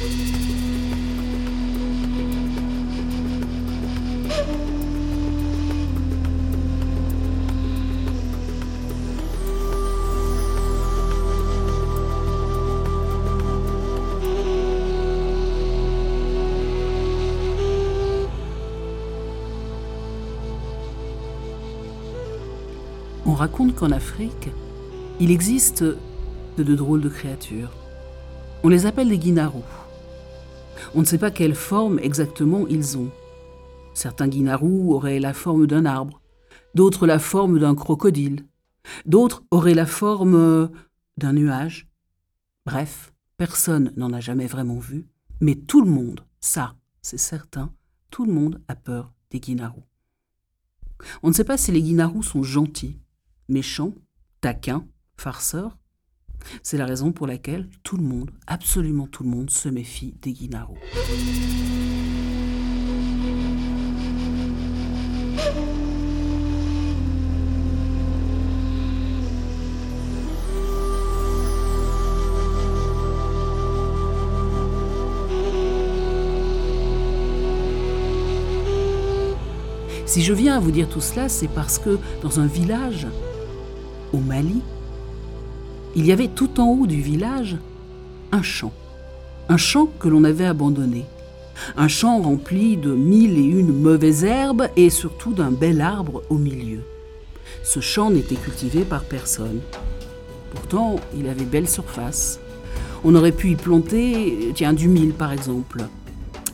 [0.00, 0.04] On
[23.34, 24.48] raconte qu'en Afrique,
[25.18, 27.70] il existe de, drôles de créatures.
[28.62, 29.77] On les appelle les guinarous.
[30.94, 33.10] On ne sait pas quelle forme exactement ils ont.
[33.94, 36.20] Certains guinarous auraient la forme d'un arbre,
[36.74, 38.46] d'autres la forme d'un crocodile,
[39.06, 40.70] d'autres auraient la forme
[41.16, 41.88] d'un nuage.
[42.64, 45.06] Bref, personne n'en a jamais vraiment vu,
[45.40, 47.72] mais tout le monde, ça, c'est certain,
[48.10, 49.84] tout le monde a peur des guinarous.
[51.22, 52.98] On ne sait pas si les guinarous sont gentils,
[53.48, 53.94] méchants,
[54.40, 55.76] taquins, farceurs.
[56.62, 60.32] C'est la raison pour laquelle tout le monde, absolument tout le monde, se méfie des
[60.32, 60.78] guinarous.
[80.06, 83.06] Si je viens à vous dire tout cela, c'est parce que dans un village,
[84.14, 84.62] au Mali,
[85.96, 87.56] il y avait tout en haut du village
[88.32, 88.72] un champ.
[89.48, 91.04] Un champ que l'on avait abandonné.
[91.76, 96.36] Un champ rempli de mille et une mauvaises herbes et surtout d'un bel arbre au
[96.36, 96.80] milieu.
[97.64, 99.60] Ce champ n'était cultivé par personne.
[100.50, 102.38] Pourtant, il avait belle surface.
[103.04, 105.84] On aurait pu y planter, tiens, du mil par exemple.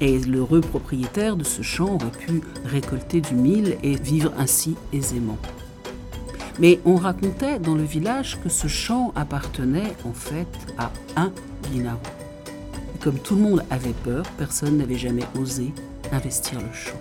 [0.01, 5.39] Et l'heureux propriétaire de ce champ aurait pu récolter du mil et vivre ainsi aisément.
[6.61, 10.47] Mais on racontait dans le village que ce champ appartenait en fait
[10.79, 11.33] à un
[11.71, 11.99] guinarou.
[12.95, 15.73] Et comme tout le monde avait peur, personne n'avait jamais osé
[16.13, 17.01] investir le champ.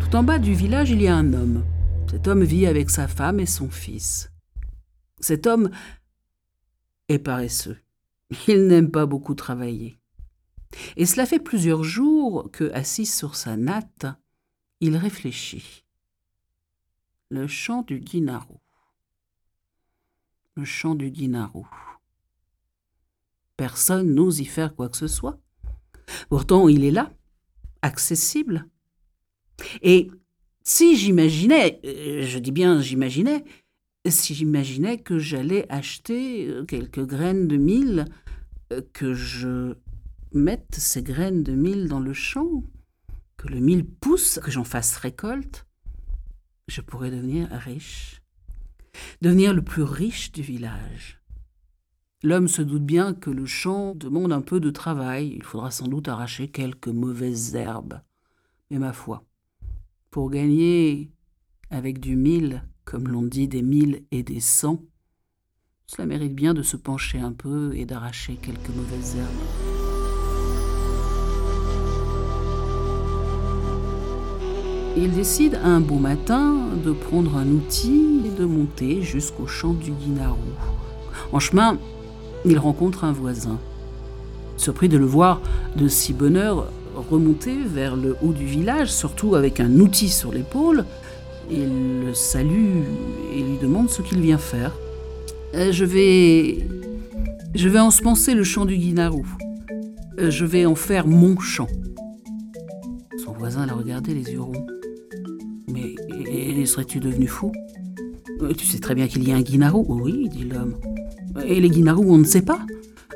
[0.00, 1.62] Tout en bas du village, il y a un homme.
[2.10, 4.32] Cet homme vit avec sa femme et son fils.
[5.20, 5.70] Cet homme
[7.08, 7.78] est paresseux.
[8.48, 9.99] Il n'aime pas beaucoup travailler.
[10.96, 14.06] Et cela fait plusieurs jours que, assis sur sa natte,
[14.80, 15.84] il réfléchit.
[17.28, 18.60] Le chant du guinarou.
[20.56, 21.66] Le chant du guinarou.
[23.56, 25.38] Personne n'ose y faire quoi que ce soit.
[26.28, 27.12] Pourtant, il est là,
[27.82, 28.66] accessible.
[29.82, 30.10] Et
[30.62, 33.44] si j'imaginais, euh, je dis bien j'imaginais,
[34.08, 38.06] si j'imaginais que j'allais acheter euh, quelques graines de mil,
[38.72, 39.74] euh, que je
[40.32, 42.64] mette ces graines de mil dans le champ,
[43.36, 45.66] que le mil pousse, que j'en fasse récolte,
[46.68, 48.22] je pourrais devenir riche,
[49.22, 51.20] devenir le plus riche du village.
[52.22, 55.88] L'homme se doute bien que le champ demande un peu de travail, il faudra sans
[55.88, 58.02] doute arracher quelques mauvaises herbes.
[58.70, 59.24] Mais ma foi,
[60.10, 61.10] pour gagner
[61.70, 64.82] avec du mil, comme l'on dit des mille et des cents,
[65.86, 69.89] cela mérite bien de se pencher un peu et d'arracher quelques mauvaises herbes.
[74.96, 79.92] Il décide un beau matin de prendre un outil et de monter jusqu'au champ du
[79.92, 80.38] guinarou.
[81.32, 81.78] En chemin,
[82.44, 83.58] il rencontre un voisin.
[84.56, 85.40] Surpris de le voir
[85.76, 86.66] de si bonne heure
[87.08, 90.84] remonter vers le haut du village, surtout avec un outil sur l'épaule,
[91.50, 92.82] il le salue
[93.34, 94.76] et lui demande ce qu'il vient faire.
[95.54, 96.68] Euh, je vais.
[97.54, 99.26] Je vais ensemencer le champ du guinarou.
[100.20, 101.66] Euh, je vais en faire mon champ.
[103.24, 104.66] Son voisin l'a regardé les yeux ronds.
[106.66, 107.52] Serais-tu devenu fou?
[108.42, 109.86] Euh, Tu sais très bien qu'il y a un guinarou.
[109.88, 110.76] Oui, dit l'homme.
[111.44, 112.60] Et les guinarous, on ne sait pas.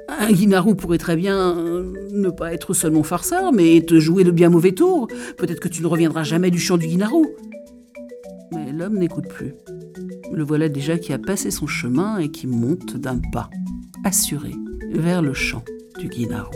[0.08, 4.30] Un guinarou pourrait très bien euh, ne pas être seulement farceur, mais te jouer de
[4.30, 5.08] bien mauvais tours.
[5.36, 7.26] Peut-être que tu ne reviendras jamais du champ du guinarou.
[8.52, 9.54] Mais l'homme n'écoute plus.
[10.32, 13.50] Le voilà déjà qui a passé son chemin et qui monte d'un pas,
[14.04, 14.52] assuré,
[14.92, 15.64] vers le champ
[15.98, 16.52] du guinarou.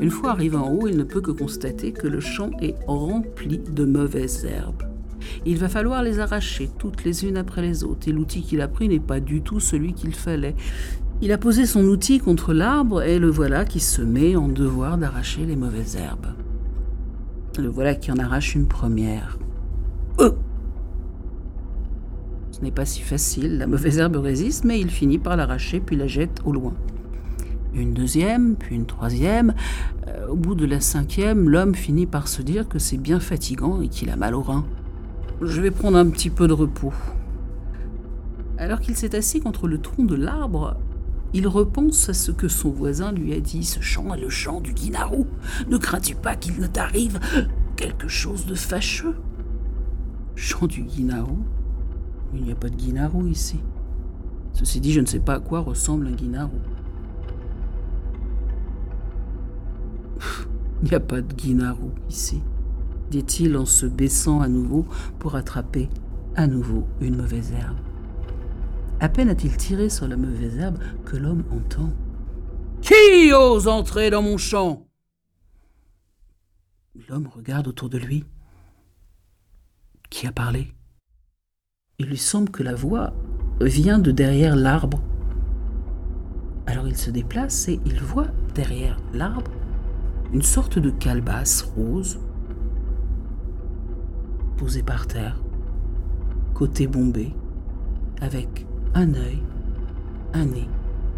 [0.00, 3.58] Une fois arrivé en haut, il ne peut que constater que le champ est rempli
[3.58, 4.82] de mauvaises herbes.
[5.44, 8.68] Il va falloir les arracher toutes les unes après les autres, et l'outil qu'il a
[8.68, 10.56] pris n'est pas du tout celui qu'il fallait.
[11.20, 14.96] Il a posé son outil contre l'arbre, et le voilà qui se met en devoir
[14.96, 16.28] d'arracher les mauvaises herbes.
[17.58, 19.38] Le voilà qui en arrache une première.
[20.18, 20.30] Euh
[22.52, 25.96] Ce n'est pas si facile, la mauvaise herbe résiste, mais il finit par l'arracher puis
[25.96, 26.72] la jette au loin.
[27.74, 29.54] Une deuxième, puis une troisième.
[30.08, 33.80] Euh, au bout de la cinquième, l'homme finit par se dire que c'est bien fatigant
[33.80, 34.64] et qu'il a mal au rein.
[35.40, 36.92] Je vais prendre un petit peu de repos.
[38.58, 40.76] Alors qu'il s'est assis contre le tronc de l'arbre,
[41.32, 43.64] il repense à ce que son voisin lui a dit.
[43.64, 45.26] Ce chant est le chant du guinarou.
[45.68, 47.20] Ne crains-tu pas qu'il ne t'arrive
[47.76, 49.14] quelque chose de fâcheux?
[50.34, 51.38] Chant du guinarou
[52.34, 53.60] Il n'y a pas de guinarou ici.
[54.54, 56.58] Ceci dit, je ne sais pas à quoi ressemble un guinarou.
[60.82, 62.42] Il n'y a pas de guinarou ici,
[63.10, 64.86] dit-il en se baissant à nouveau
[65.18, 65.88] pour attraper
[66.36, 67.76] à nouveau une mauvaise herbe.
[68.98, 71.92] À peine a-t-il tiré sur la mauvaise herbe que l'homme entend
[72.80, 74.86] Qui ose entrer dans mon champ?
[77.08, 78.24] L'homme regarde autour de lui.
[80.08, 80.72] Qui a parlé?
[81.98, 83.12] Il lui semble que la voix
[83.60, 85.02] vient de derrière l'arbre.
[86.66, 89.50] Alors il se déplace et il voit derrière l'arbre
[90.32, 92.20] une sorte de calebasse rose
[94.56, 95.42] posée par terre,
[96.54, 97.32] côté bombé,
[98.20, 99.42] avec un œil,
[100.34, 100.68] un nez,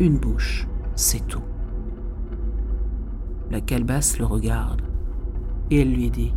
[0.00, 1.42] une bouche, c'est tout.
[3.50, 4.80] La calebasse le regarde
[5.70, 6.32] et elle lui dit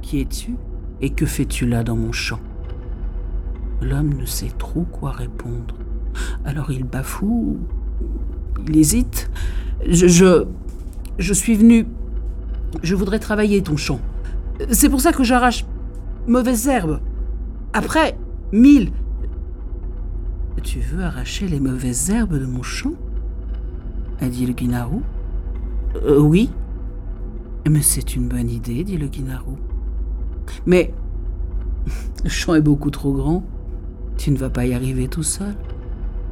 [0.00, 0.56] Qui es-tu
[1.00, 2.40] et que fais-tu là dans mon champ?
[3.82, 5.74] L'homme ne sait trop quoi répondre.
[6.44, 7.58] Alors il bafoue,
[8.66, 9.30] il hésite.
[9.86, 10.44] Je, je,
[11.20, 11.86] je suis venu.
[12.82, 14.00] Je voudrais travailler ton champ.
[14.70, 15.64] C'est pour ça que j'arrache
[16.26, 17.00] mauvaises herbes.
[17.72, 18.16] Après,
[18.52, 18.90] mille,
[20.62, 22.92] tu veux arracher les mauvaises herbes de mon champ?
[24.20, 25.02] A dit le guinarou.
[25.96, 26.50] Euh, oui.
[27.68, 29.56] Mais c'est une bonne idée, dit le guinarou.
[30.66, 30.92] Mais
[32.24, 33.44] le champ est beaucoup trop grand.
[34.16, 35.54] Tu ne vas pas y arriver tout seul.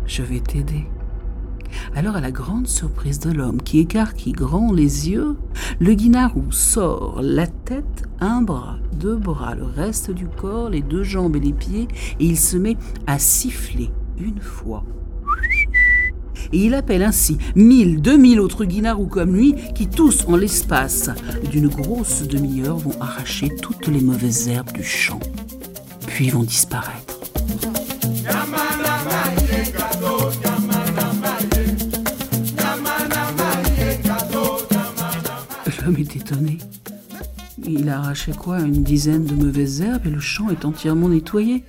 [0.06, 0.86] Je vais t'aider.
[1.94, 5.36] Alors, à la grande surprise de l'homme qui écarquille grand les yeux,
[5.78, 11.02] le guinarou sort la tête, un bras, deux bras, le reste du corps, les deux
[11.02, 11.88] jambes et les pieds,
[12.20, 12.76] et il se met
[13.06, 14.84] à siffler une fois.
[16.52, 21.10] Et il appelle ainsi mille, deux mille autres guinarous comme lui qui tous, en l'espace
[21.50, 25.20] d'une grosse demi-heure, vont arracher toutes les mauvaises herbes du champ,
[26.06, 27.18] puis vont disparaître.
[35.96, 36.58] Est étonné.
[37.66, 41.64] Il a arraché quoi Une dizaine de mauvaises herbes et le champ est entièrement nettoyé.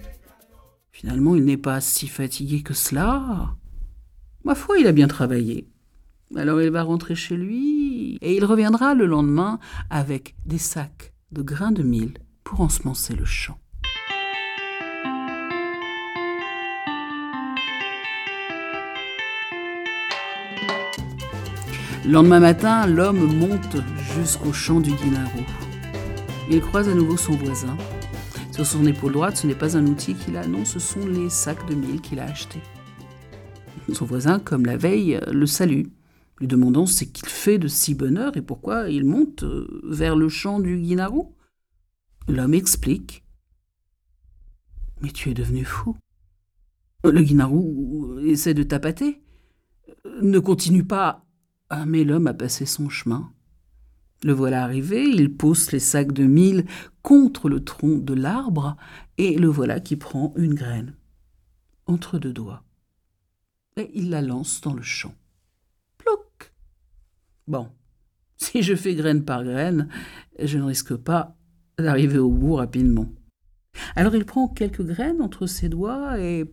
[0.92, 3.56] Finalement, il n'est pas si fatigué que cela.
[4.44, 5.70] Ma foi, il a bien travaillé.
[6.36, 9.58] Alors il va rentrer chez lui et il reviendra le lendemain
[9.90, 12.14] avec des sacs de grains de mil
[12.44, 13.58] pour ensemencer le champ.
[22.10, 23.78] Le lendemain matin, l'homme monte
[24.16, 25.46] jusqu'au champ du guinarou.
[26.50, 27.78] Il croise à nouveau son voisin
[28.52, 31.30] sur son épaule droite, ce n'est pas un outil qu'il a, non, ce sont les
[31.30, 32.64] sacs de mille qu'il a achetés.
[33.94, 35.84] Son voisin, comme la veille, le salue,
[36.40, 40.16] lui demandant ce qu'il fait de si bonne heure et pourquoi il monte euh, vers
[40.16, 41.36] le champ du guinarou.
[42.28, 43.24] L'homme explique.
[45.02, 45.96] Mais tu es devenu fou.
[47.04, 49.22] Le guinarou essaie de tapater.
[50.24, 51.29] Ne continue pas.
[51.70, 53.32] Ah, mais l'homme a passé son chemin.
[54.24, 56.66] Le voilà arrivé, il pousse les sacs de mille
[57.04, 58.76] contre le tronc de l'arbre,
[59.18, 60.96] et le voilà qui prend une graine
[61.86, 62.64] entre deux doigts.
[63.78, 65.14] Et il la lance dans le champ.
[65.98, 66.54] Plouc
[67.48, 67.70] Bon,
[68.38, 69.88] si je fais graine par graine,
[70.38, 71.38] je ne risque pas
[71.78, 73.10] d'arriver au bout rapidement.
[73.96, 76.46] Alors il prend quelques graines entre ses doigts et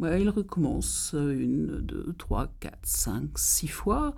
[0.00, 4.14] Il recommence une, deux, trois, quatre, cinq, six fois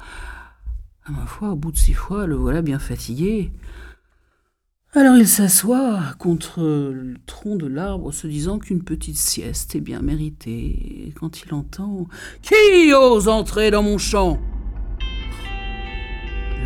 [1.04, 3.52] à ma foi, au bout de six fois, le voilà bien fatigué.
[4.92, 10.02] Alors il s'assoit contre le tronc de l'arbre, se disant qu'une petite sieste est bien
[10.02, 11.14] méritée.
[11.18, 12.06] Quand il entend
[12.42, 14.38] Qui ose entrer dans mon champ?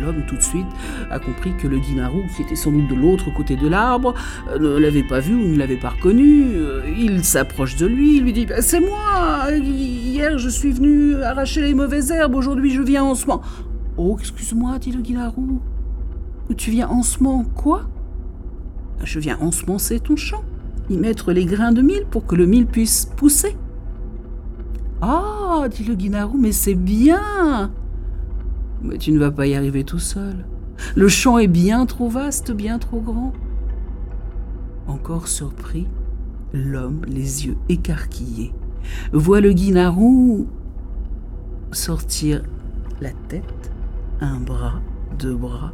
[0.01, 0.67] L'homme, tout de suite,
[1.09, 4.13] a compris que le guinarou, qui était sans doute de l'autre côté de l'arbre,
[4.49, 6.55] euh, ne l'avait pas vu ou ne l'avait pas reconnu.
[6.55, 11.73] Euh, il s'approche de lui, lui dit C'est moi Hier, je suis venu arracher les
[11.73, 13.15] mauvaises herbes, aujourd'hui, je viens en.
[13.97, 15.61] Oh, excuse-moi, dit le guinarou.
[16.57, 17.83] Tu viens ensemen quoi
[19.03, 20.43] Je viens ensemencer ton champ,
[20.89, 23.55] y mettre les grains de mil pour que le mil puisse pousser.
[25.01, 27.71] Ah, dit le guinarou, mais c'est bien
[28.85, 30.45] Mais tu ne vas pas y arriver tout seul.
[30.95, 33.33] Le champ est bien trop vaste, bien trop grand.
[34.87, 35.87] Encore surpris,
[36.53, 38.53] l'homme, les yeux écarquillés,
[39.11, 40.47] voit le guinarou
[41.71, 42.43] sortir
[43.01, 43.71] la tête,
[44.21, 44.79] un bras,
[45.17, 45.73] deux bras,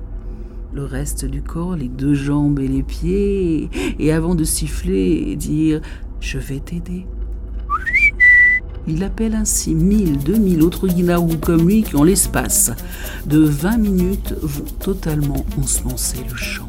[0.73, 5.79] le reste du corps, les deux jambes et les pieds, et avant de siffler, dire⁇
[6.19, 7.05] Je vais t'aider⁇
[8.87, 12.71] il appelle ainsi mille, deux mille autres guinarous comme lui qui, en l'espace
[13.25, 16.67] de 20 minutes, vont totalement ensemencer le champ.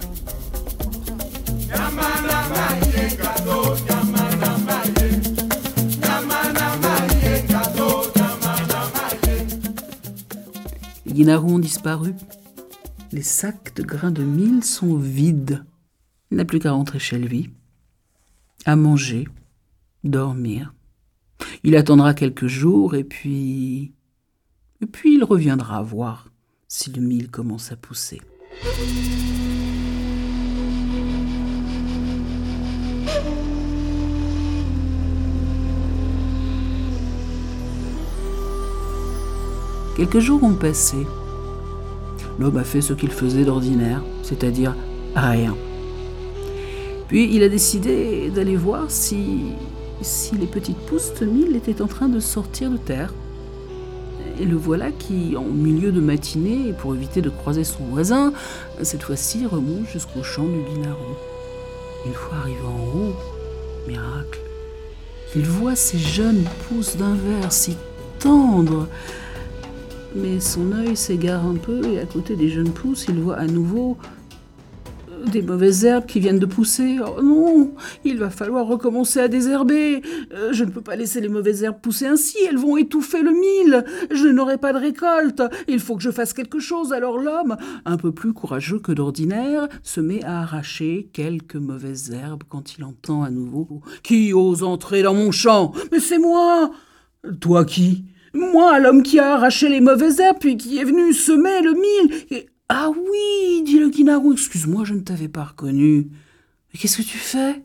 [11.07, 12.15] Les guinarous ont disparu.
[13.11, 15.65] Les sacs de grains de mil sont vides.
[16.31, 17.51] Il n'a plus qu'à rentrer chez lui,
[18.65, 19.29] à manger,
[20.05, 20.73] dormir.
[21.65, 23.93] Il attendra quelques jours et puis.
[24.81, 26.29] Et puis il reviendra voir
[26.67, 28.21] si le mil commence à pousser.
[39.97, 40.97] Quelques jours ont passé.
[42.41, 44.75] L'homme a fait ce qu'il faisait d'ordinaire, c'est-à-dire
[45.15, 45.55] rien.
[47.07, 49.53] Puis il a décidé d'aller voir si
[50.03, 53.13] si les petites pousses de mille étaient en train de sortir de terre.
[54.41, 58.33] Et le voilà qui, en milieu de matinée, pour éviter de croiser son voisin,
[58.83, 61.17] cette fois-ci remonte jusqu'au champ du guinarou.
[62.07, 63.15] Une fois arrivé en haut,
[63.87, 64.41] miracle,
[65.37, 67.77] il voit ces jeunes pousses d'un verre si
[68.19, 68.89] tendres.
[70.15, 73.47] Mais son œil s'égare un peu et à côté des jeunes pousses, il voit à
[73.47, 73.97] nouveau
[75.31, 76.99] des mauvaises herbes qui viennent de pousser.
[77.01, 77.73] Oh non,
[78.05, 80.03] il va falloir recommencer à désherber.
[80.33, 83.33] Euh, je ne peux pas laisser les mauvaises herbes pousser ainsi, elles vont étouffer le
[83.33, 83.85] mil.
[84.11, 85.43] Je n'aurai pas de récolte.
[85.69, 86.93] Il faut que je fasse quelque chose.
[86.93, 92.43] Alors l'homme, un peu plus courageux que d'ordinaire, se met à arracher quelques mauvaises herbes
[92.49, 95.73] quand il entend à nouveau Qui ose entrer dans mon champ?
[95.91, 96.71] Mais c'est moi
[97.41, 98.05] Toi qui?
[98.35, 102.47] Moi, l'homme qui a arraché les mauvaises herbes, puis qui est venu semer le mil.
[102.69, 106.09] Ah oui, dit le guinarou, excuse-moi, je ne t'avais pas reconnu.
[106.73, 107.63] Mais qu'est-ce que tu fais?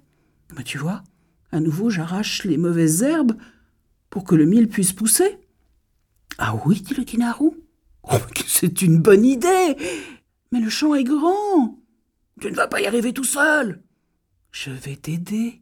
[0.56, 1.04] Bah, Tu vois,
[1.52, 3.38] à nouveau j'arrache les mauvaises herbes
[4.10, 5.38] pour que le mil puisse pousser.
[6.38, 7.56] Ah oui, dit le guinarou.
[8.04, 9.76] Oh, c'est une bonne idée
[10.52, 11.78] Mais le champ est grand
[12.40, 13.82] Tu ne vas pas y arriver tout seul
[14.52, 15.62] Je vais t'aider.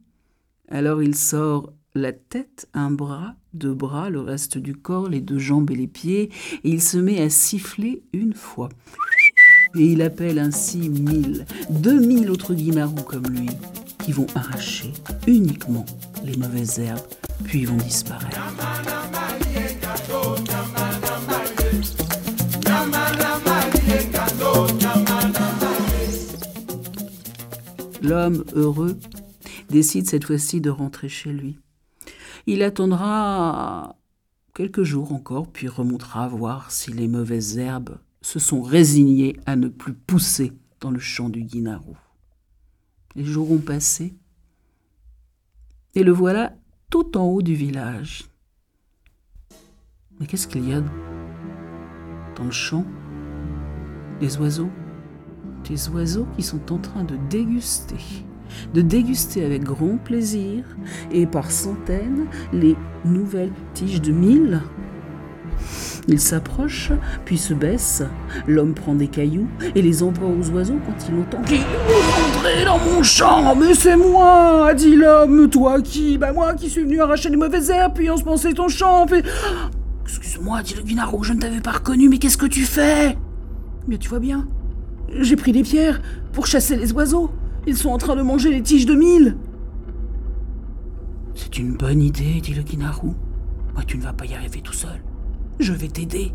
[0.68, 5.38] Alors il sort la tête, un bras, deux bras, le reste du corps, les deux
[5.38, 6.30] jambes et les pieds,
[6.62, 8.68] et il se met à siffler une fois
[9.78, 13.50] et il appelle ainsi mille, deux mille autres guimarous comme lui,
[14.02, 14.92] qui vont arracher
[15.26, 15.84] uniquement
[16.24, 17.00] les mauvaises herbes,
[17.44, 18.40] puis vont disparaître.
[28.02, 28.98] L'homme heureux
[29.68, 31.58] décide cette fois-ci de rentrer chez lui.
[32.46, 33.96] Il attendra
[34.54, 39.68] quelques jours encore, puis remontera voir si les mauvaises herbes se sont résignés à ne
[39.68, 41.96] plus pousser dans le champ du guinarou.
[43.14, 44.16] Les jours ont passé,
[45.94, 46.52] et le voilà
[46.90, 48.24] tout en haut du village.
[50.18, 50.82] Mais qu'est-ce qu'il y a
[52.34, 52.84] dans le champ?
[54.18, 54.70] Des oiseaux
[55.68, 58.24] Des oiseaux qui sont en train de déguster,
[58.74, 60.64] de déguster avec grand plaisir
[61.12, 64.62] et par centaines les nouvelles tiges de mille
[66.08, 66.92] il s'approche,
[67.24, 68.02] puis se baisse.
[68.46, 71.60] L'homme prend des cailloux et les envoie aux oiseaux quand il entend Qui
[72.36, 73.54] entrer dans mon champ?
[73.56, 75.48] Mais c'est moi dit l'homme.
[75.50, 79.06] Toi qui Bah moi qui suis venu arracher les mauvaises herbes puis ensemencer ton champ.
[80.04, 83.18] Excuse-moi, dit le guinarou, je ne t'avais pas reconnu, mais qu'est-ce que tu fais?
[83.88, 84.46] Mais tu vois bien.
[85.20, 86.00] J'ai pris des pierres
[86.32, 87.30] pour chasser les oiseaux.
[87.66, 89.36] Ils sont en train de manger les tiges de mille.
[91.34, 93.14] C'est une bonne idée, dit le guinarou.
[93.74, 95.02] Moi, tu ne vas pas y arriver tout seul.
[95.58, 96.32] Je vais t'aider.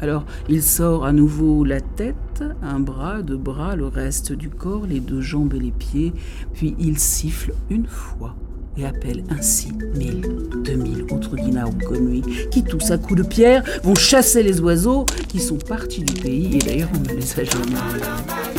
[0.00, 4.86] Alors il sort à nouveau la tête, un bras, deux bras, le reste du corps,
[4.86, 6.12] les deux jambes et les pieds,
[6.52, 8.34] puis il siffle une fois
[8.76, 10.20] et appelle ainsi mille,
[10.64, 14.60] deux mille autres guinards comme lui, qui tous à coups de pierre vont chasser les
[14.60, 18.53] oiseaux qui sont partis du pays et d'ailleurs on ne les a jamais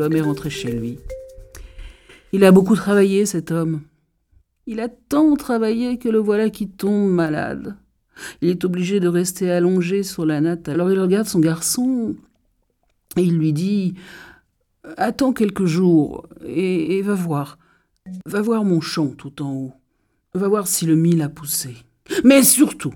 [0.00, 0.98] L'homme est rentré chez lui.
[2.32, 3.82] Il a beaucoup travaillé, cet homme.
[4.66, 7.76] Il a tant travaillé que le voilà qui tombe malade.
[8.40, 10.70] Il est obligé de rester allongé sur la natte.
[10.70, 12.16] Alors il regarde son garçon
[13.18, 13.92] et il lui dit
[14.96, 17.58] Attends quelques jours et, va voir.
[18.24, 19.72] Va voir mon champ tout en haut.
[20.32, 21.76] Va voir si le mil a poussé.
[22.24, 22.94] Mais surtout,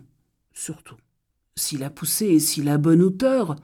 [0.54, 0.96] surtout,
[1.54, 3.56] s'il a poussé et s'il a bonne hauteur,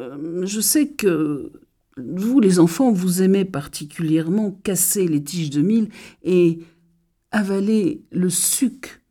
[0.00, 1.50] euh, je sais que
[1.96, 5.90] Vous, les enfants, vous aimez particulièrement casser les tiges de mil
[6.24, 6.58] et
[7.30, 9.02] avaler le suc,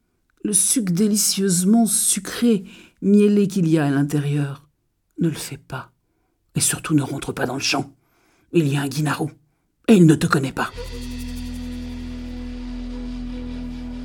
[0.43, 2.65] le suc délicieusement sucré,
[3.01, 4.67] mielé qu'il y a à l'intérieur.
[5.19, 5.93] Ne le fais pas.
[6.55, 7.93] Et surtout ne rentre pas dans le champ.
[8.51, 9.31] Il y a un guinarou.
[9.87, 10.69] Et il ne te connaît pas.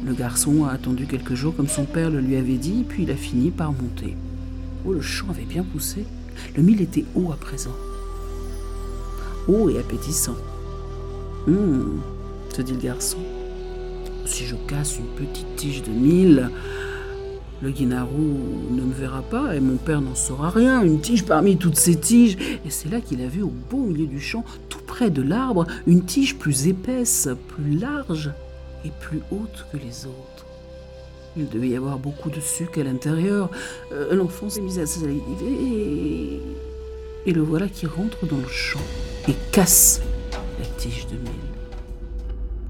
[0.04, 3.10] Le garçon a attendu quelques jours comme son père le lui avait dit, puis il
[3.10, 4.16] a fini par monter.
[4.84, 6.06] Oh, le champ avait bien poussé.
[6.56, 7.74] Le mil était haut à présent.
[9.50, 10.36] Et appétissant.
[11.46, 12.00] Hum,
[12.54, 13.16] se dit le garçon.
[14.26, 16.50] Si je casse une petite tige de mil,
[17.62, 18.38] le guinarou
[18.70, 20.82] ne me verra pas et mon père n'en saura rien.
[20.82, 22.36] Une tige parmi toutes ces tiges.
[22.66, 25.66] Et c'est là qu'il a vu au beau milieu du champ, tout près de l'arbre,
[25.86, 28.30] une tige plus épaisse, plus large
[28.84, 30.46] et plus haute que les autres.
[31.38, 33.50] Il devait y avoir beaucoup de sucre à l'intérieur.
[33.92, 36.42] Euh, l'enfant s'est mis à saliver
[37.24, 37.32] et...
[37.32, 38.80] le voilà qui rentre dans le champ
[39.26, 40.00] et casse
[40.58, 41.32] la tige de mil.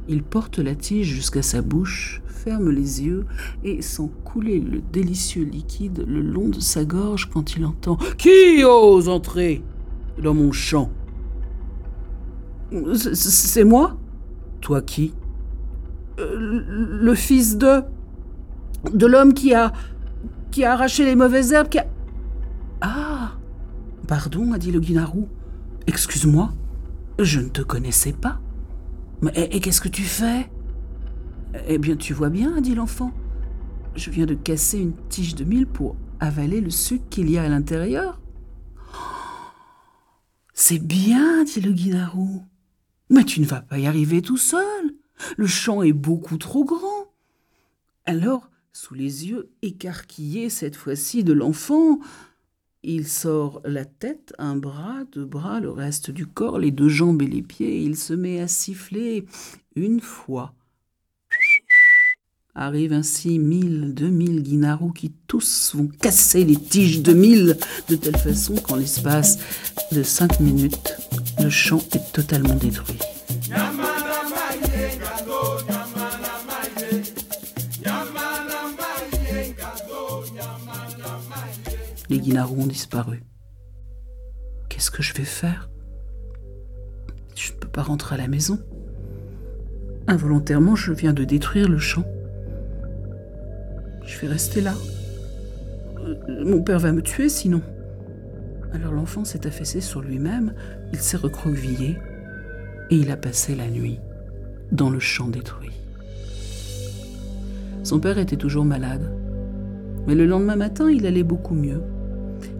[0.08, 3.26] Il porte la tige jusqu'à sa bouche, ferme les yeux
[3.62, 8.64] et sent couler le délicieux liquide le long de sa gorge quand il entend Qui
[8.64, 9.62] ose entrer
[10.22, 10.90] dans mon champ?
[13.04, 13.96] C'est moi?
[14.60, 15.14] Toi qui?
[16.18, 17.82] Euh, Le fils de
[18.92, 19.72] de l'homme qui a
[20.50, 21.86] qui a arraché les mauvaises herbes, qui a...
[22.80, 23.32] Ah
[24.06, 25.28] Pardon, a dit le guinarou.
[25.88, 26.52] Excuse-moi,
[27.18, 28.42] je ne te connaissais pas.
[29.34, 30.50] Et, qu'est-ce que tu fais?
[31.66, 33.10] Eh bien, tu vois bien, dit l'enfant.
[33.96, 37.44] Je viens de casser une tige de mil pour avaler le sucre qu'il y a
[37.44, 38.20] à l'intérieur.
[40.52, 42.44] C'est bien, dit le guinarou.
[43.08, 44.94] Mais tu ne vas pas y arriver tout seul.
[45.38, 47.14] Le champ est beaucoup trop grand.
[48.04, 51.98] Alors, sous les yeux écarquillés cette fois-ci de l'enfant.
[52.84, 57.22] Il sort la tête, un bras, deux bras, le reste du corps, les deux jambes
[57.22, 59.26] et les pieds, il se met à siffler
[59.74, 60.54] une fois.
[62.54, 67.56] Arrivent ainsi mille, deux mille guinarous qui tous vont casser les tiges de mille,
[67.88, 69.38] de telle façon qu'en l'espace
[69.92, 70.96] de cinq minutes,
[71.40, 72.98] le champ est totalement détruit.
[82.36, 83.22] Ont disparu.
[84.68, 85.70] Qu'est-ce que je vais faire?
[87.34, 88.60] Je ne peux pas rentrer à la maison.
[90.06, 92.04] Involontairement, je viens de détruire le champ.
[94.04, 94.74] Je vais rester là.
[95.98, 97.62] Euh, mon père va me tuer sinon.
[98.72, 100.54] Alors l'enfant s'est affaissé sur lui-même,
[100.92, 101.96] il s'est recroquevillé
[102.90, 104.00] et il a passé la nuit
[104.70, 105.72] dans le champ détruit.
[107.84, 109.10] Son père était toujours malade,
[110.06, 111.82] mais le lendemain matin, il allait beaucoup mieux.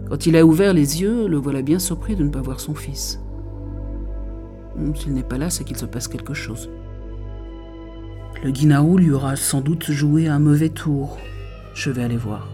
[0.09, 2.73] Quand il a ouvert les yeux, le voilà bien surpris de ne pas voir son
[2.73, 3.19] fils.
[4.95, 6.69] S'il n'est pas là, c'est qu'il se passe quelque chose.
[8.43, 11.17] Le guinarou lui aura sans doute joué un mauvais tour.
[11.73, 12.47] Je vais aller voir.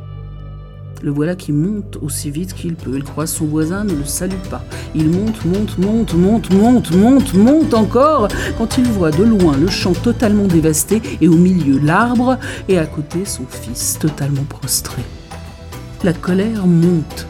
[1.03, 2.95] Le voilà qui monte aussi vite qu'il peut.
[2.95, 4.63] Il croise son voisin, ne le salue pas.
[4.95, 9.67] Il monte, monte, monte, monte, monte, monte, monte encore, quand il voit de loin le
[9.67, 15.03] champ totalement dévasté et au milieu l'arbre, et à côté son fils totalement prostré.
[16.06, 17.26] La colère monte.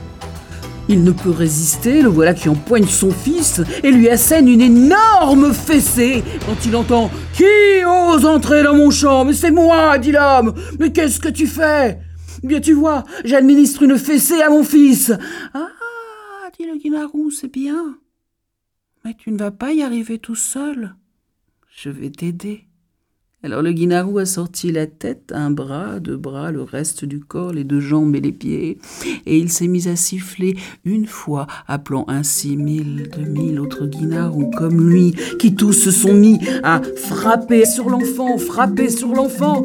[0.90, 5.54] Il ne peut résister, le voilà qui empoigne son fils et lui assène une énorme
[5.54, 9.24] fessée quand il entend Qui ose entrer dans mon champ?
[9.24, 10.54] Mais c'est moi, dit l'homme.
[10.78, 12.00] Mais qu'est-ce que tu fais?
[12.44, 15.14] Bien tu vois, j'administre une fessée à mon fils.
[15.54, 15.70] Ah,
[16.60, 17.96] dit le guinarou, c'est bien.
[19.06, 20.96] Mais tu ne vas pas y arriver tout seul.
[21.74, 22.66] Je vais t'aider.
[23.46, 27.54] Alors le guinarou a sorti la tête, un bras, deux bras, le reste du corps,
[27.54, 28.80] les deux jambes et les pieds,
[29.28, 34.50] et il s'est mis à siffler une fois, appelant ainsi mille, deux mille autres guinarous
[34.58, 39.62] comme lui, qui tous se sont mis à frapper sur l'enfant, frapper sur l'enfant.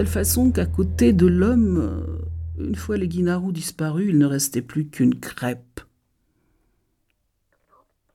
[0.00, 4.62] Telle façon qu'à côté de l'homme, euh, une fois les guinarous disparus, il ne restait
[4.62, 5.82] plus qu'une crêpe.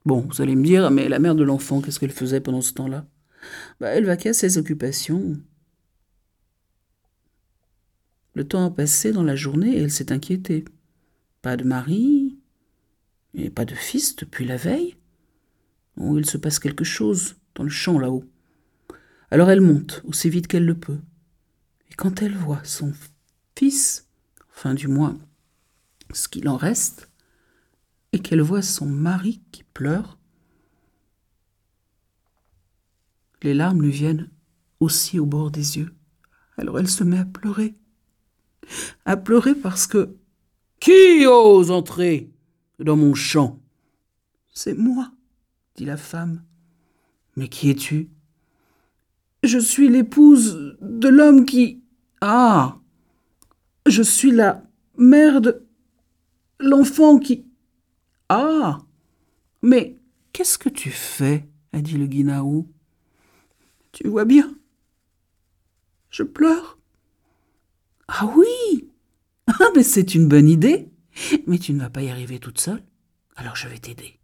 [0.04, 2.74] Bon, vous allez me dire, mais la mère de l'enfant, qu'est-ce qu'elle faisait pendant ce
[2.74, 3.06] temps-là?
[3.80, 5.40] Bah, Elle vaquait à ses occupations.
[8.34, 10.66] Le temps a passé dans la journée et elle s'est inquiétée.
[11.44, 12.40] Pas de mari
[13.36, 14.96] et pas de fils depuis la veille.
[16.02, 18.26] Il se passe quelque chose dans le champ là-haut.
[19.30, 20.98] Alors elle monte aussi vite qu'elle le peut
[21.98, 22.94] quand elle voit son
[23.56, 24.10] fils,
[24.52, 25.18] enfin du moins
[26.14, 27.10] ce qu'il en reste,
[28.14, 30.18] et qu'elle voit son mari qui pleure,
[33.42, 34.30] les larmes lui viennent
[34.80, 35.94] aussi au bord des yeux.
[36.58, 37.76] Alors elle se met à pleurer.
[39.06, 40.16] À pleurer parce que
[40.80, 42.32] Qui ose entrer
[42.80, 43.60] dans mon champ?
[44.54, 45.12] C'est moi,
[45.76, 46.44] dit la femme.
[47.36, 48.10] Mais qui es-tu?
[49.44, 51.84] Je suis l'épouse de l'homme qui.
[52.28, 52.80] Ah
[53.86, 54.64] Je suis la
[54.98, 55.68] mère de
[56.60, 57.46] l'enfant qui.
[58.30, 58.80] Ah
[59.62, 60.00] Mais
[60.34, 61.48] qu'est-ce que tu fais?
[61.72, 62.68] a dit le guinaou.
[63.92, 64.56] Tu vois bien
[66.10, 66.80] Je pleure.
[68.08, 68.90] Ah oui
[69.46, 70.90] Ah, mais c'est une bonne idée
[71.46, 72.82] Mais tu ne vas pas y arriver toute seule
[73.36, 74.20] Alors je vais t'aider.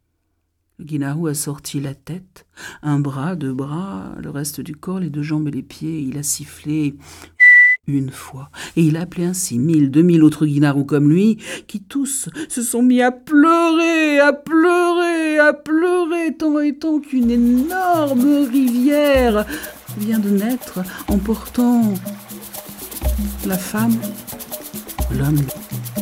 [0.79, 2.47] Le guinaou a sorti la tête,
[2.81, 6.01] un bras, deux bras, le reste du corps, les deux jambes et les pieds.
[6.01, 6.95] Il a sifflé
[7.87, 11.81] une fois, et il a appelé ainsi mille, deux mille autres guinarous comme lui, qui
[11.81, 18.45] tous se sont mis à pleurer, à pleurer, à pleurer, tant et tant qu'une énorme
[18.51, 19.45] rivière
[19.97, 21.93] vient de naître, emportant
[23.47, 23.97] la femme,
[25.17, 25.41] l'homme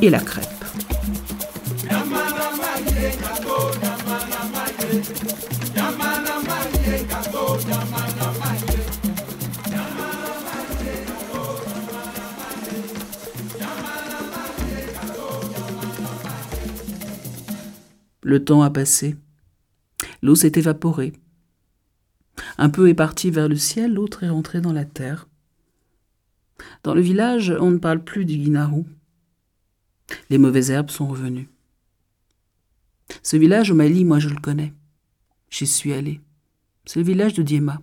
[0.01, 0.47] et la crêpe.
[18.29, 19.17] Le temps a passé.
[20.21, 21.13] L'eau s'est évaporée.
[22.59, 25.27] Un peu est parti vers le ciel, l'autre est rentré dans la terre.
[26.83, 28.85] Dans le village, on ne parle plus du guinarou.
[30.29, 31.49] Les mauvaises herbes sont revenues.
[33.23, 34.75] Ce village au Mali, moi je le connais.
[35.49, 36.21] J'y suis allé.
[36.85, 37.81] C'est le village de Diema.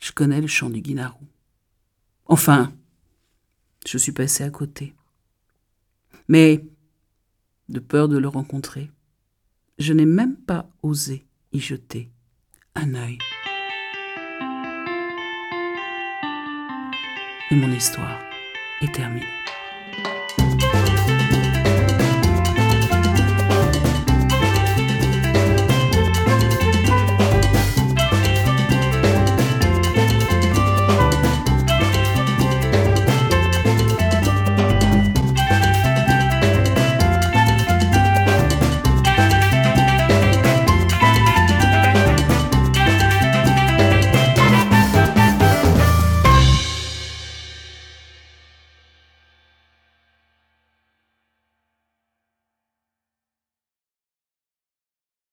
[0.00, 1.24] Je connais le chant du guinarou.
[2.26, 2.72] Enfin,
[3.86, 4.92] je suis passé à côté.
[6.26, 6.64] Mais,
[7.70, 8.90] de peur de le rencontrer,
[9.78, 12.10] je n'ai même pas osé y jeter
[12.74, 13.18] un œil.
[17.50, 18.20] Et mon histoire
[18.82, 19.26] est terminée.